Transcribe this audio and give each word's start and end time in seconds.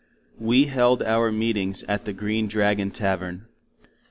We 0.39 0.65
held 0.65 1.03
our 1.03 1.31
meetings 1.31 1.83
at 1.87 2.05
the 2.05 2.11
Green 2.13 2.47
Dragon 2.47 2.89
Tavern. 2.89 3.45